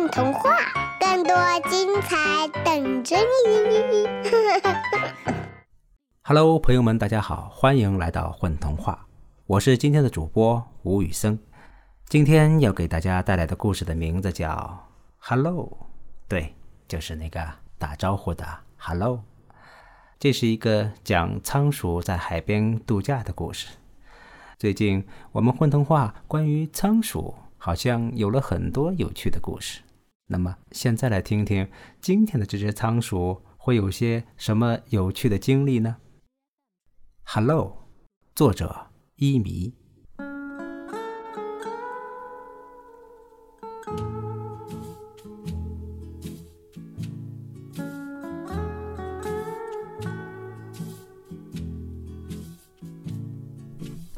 [0.00, 0.56] 混童话，
[0.98, 1.36] 更多
[1.68, 4.08] 精彩等着你。
[6.22, 9.06] Hello，朋友们，大家好，欢迎来到混童话，
[9.46, 11.38] 我是今天的主播吴宇森。
[12.06, 14.48] 今天要给大家带来的故事的名字叫
[15.18, 15.66] 《Hello》，
[16.26, 16.54] 对，
[16.88, 17.46] 就是那个
[17.76, 18.46] 打招呼的
[18.78, 19.22] Hello。
[20.18, 23.68] 这是一个讲仓鼠在海边度假的故事。
[24.58, 29.82] 最近我们混童话关于仓鼠好像有了很多有趣的故事。
[30.32, 31.68] 那么现在来听听
[32.00, 35.96] 今天的这只仓鼠会有些什么有趣的经历呢
[37.24, 37.88] ？Hello，
[38.36, 39.74] 作者伊迷。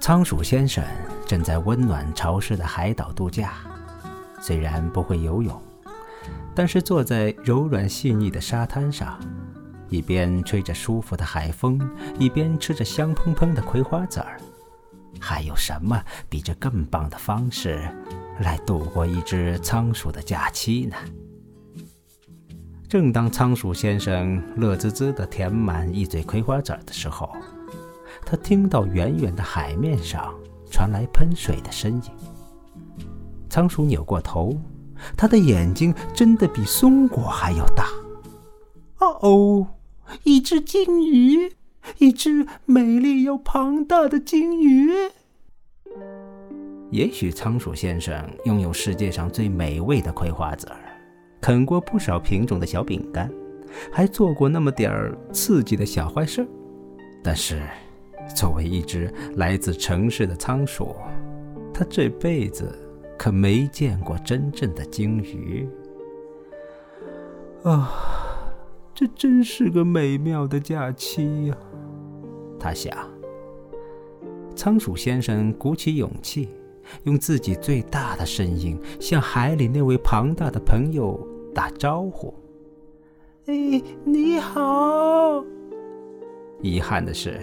[0.00, 0.84] 仓鼠先生
[1.24, 3.54] 正在温暖潮湿的海岛度假，
[4.40, 5.62] 虽然不会游泳，
[6.54, 9.18] 但是坐在柔软细腻的沙滩上，
[9.88, 11.80] 一边吹着舒服的海风，
[12.18, 14.40] 一边吃着香喷喷的葵花籽儿，
[15.18, 17.80] 还有什么比这更棒的方式
[18.40, 20.96] 来度过一只仓鼠的假期呢？
[22.88, 27.32] 正当仓鼠先生乐滋滋地填满一嘴葵花籽儿的时候，
[28.26, 30.34] 他听到远远的海面上
[30.70, 32.02] 传来喷水的声音。
[33.48, 34.60] 仓鼠扭过头，
[35.16, 37.86] 他的眼睛真的比松果还要大。
[38.98, 39.66] 哦哦，
[40.24, 41.52] 一只金鱼，
[41.98, 44.90] 一只美丽又庞大的金鱼。
[46.90, 50.78] 也许仓鼠先生拥有世界上最美味的葵花籽儿，
[51.40, 53.30] 啃过不少品种的小饼干，
[53.92, 56.46] 还做过那么点儿刺激的小坏事，
[57.22, 57.62] 但是。
[58.36, 60.94] 作为一只来自城市的仓鼠，
[61.74, 62.78] 它这辈子
[63.20, 65.68] 可没见过真正的鲸鱼。
[67.64, 67.92] 啊，
[68.94, 71.56] 这真是个美妙的假期呀！
[72.58, 72.96] 他想。
[74.56, 76.48] 仓鼠先生鼓起勇气，
[77.04, 81.20] 用自己最大的声音向海里那位庞大的朋友
[81.54, 82.32] 打招呼
[83.44, 85.44] ：“哎，你好。”
[86.62, 87.38] 遗憾的是。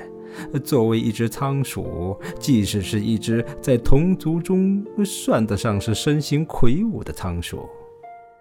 [0.64, 7.68] 作为一只仓鼠，即使是一只在同族中算得上是身形魁梧的仓鼠，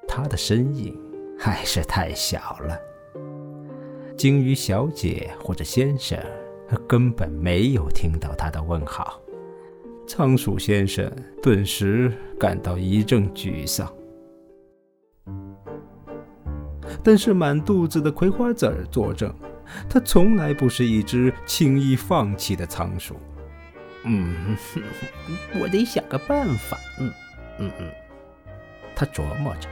[0.07, 0.97] 它的身影
[1.39, 2.79] 还是太小了。
[4.17, 6.19] 鲸鱼小姐或者先生
[6.87, 9.21] 根本没有听到它的问好，
[10.07, 11.11] 仓鼠先生
[11.43, 13.93] 顿时感到一阵沮丧。
[17.03, 19.33] 但是满肚子的葵花籽儿作证。
[19.89, 23.17] 它从来不是一只轻易放弃的仓鼠。
[24.05, 24.57] 嗯，
[25.59, 26.79] 我得想个办法。
[27.01, 27.13] 嗯
[27.59, 27.91] 嗯嗯，
[28.95, 29.69] 他琢磨着。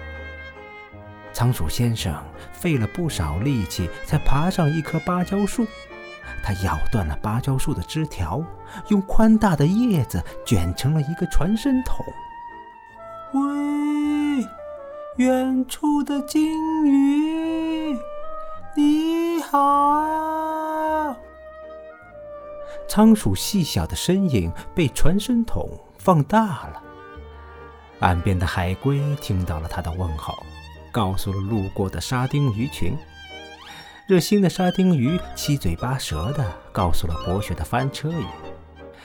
[1.32, 2.14] 仓鼠先生
[2.52, 5.66] 费了不少力气才爬上一棵芭蕉树，
[6.42, 8.44] 他咬断了芭蕉树的枝条，
[8.88, 12.04] 用宽大的叶子卷成了一个传声筒。
[13.32, 14.46] 喂，
[15.16, 17.96] 远处的鲸鱼，
[18.76, 19.03] 你。
[19.54, 21.16] 好，
[22.88, 26.82] 仓鼠细小的身影被传声筒放大了。
[28.00, 30.34] 岸边的海龟听到了他的问候，
[30.90, 32.96] 告诉了路过的沙丁鱼群。
[34.08, 38.26] 热心的沙丁鱼七嘴八舌地告诉了博学的翻车鱼，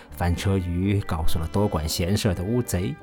[0.10, 2.96] 翻车鱼告诉了多管闲事的乌贼，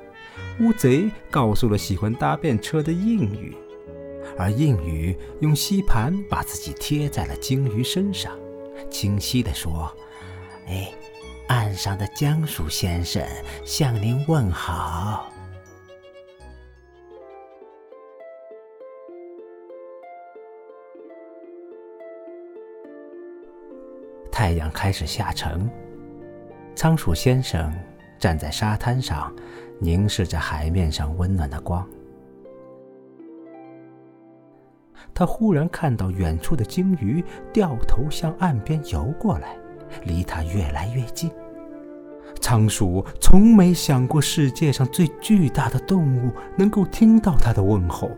[0.59, 3.55] 乌贼告诉了喜欢搭便车的硬鱼。
[4.37, 8.37] 而硬鱼用吸盘把自己贴在了鲸鱼身上，
[8.89, 9.91] 清晰地说
[10.69, 10.93] ：“哎，
[11.47, 13.25] 岸上的江鼠先生
[13.65, 15.31] 向您问好。”
[24.31, 25.67] 太阳开始下沉，
[26.75, 27.73] 仓鼠先生
[28.19, 29.35] 站在沙滩上，
[29.79, 31.89] 凝视着海面上温暖的光。
[35.17, 39.57] 他忽然看到远处的鲸鱼掉头向岸边游过来，
[40.03, 41.31] 离他越来越近。
[42.39, 48.11] 仓鼠从没想过世界上最巨大的动物能够听到他的问候，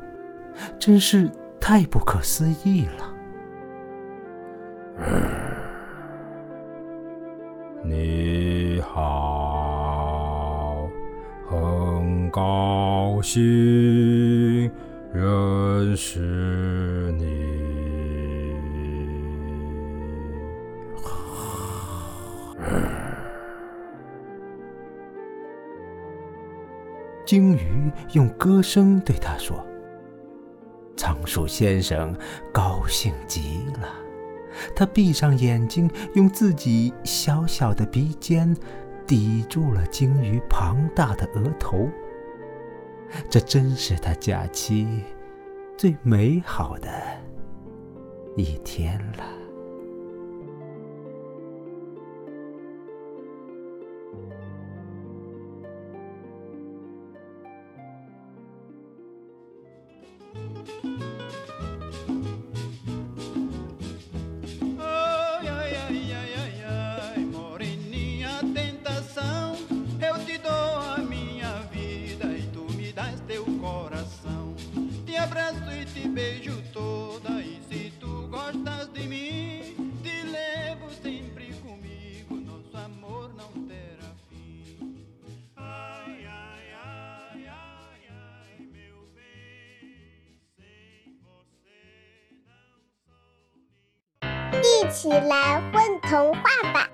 [0.78, 3.16] 真是太不可思议了。
[7.82, 10.90] 你好，
[11.48, 14.70] 很高兴。
[15.12, 16.29] 认识
[27.30, 29.64] 鲸鱼用歌声对他说
[30.98, 32.18] ：“仓鼠先生
[32.52, 33.88] 高兴极了，
[34.76, 38.58] 他闭上眼睛，用自己小小的鼻尖
[39.06, 41.88] 抵住了鲸鱼庞大的额头。
[43.30, 45.04] 这真是他假期
[45.78, 46.90] 最美好的
[48.36, 49.24] 一天了。
[94.90, 96.42] 起来问童话
[96.74, 96.90] 吧！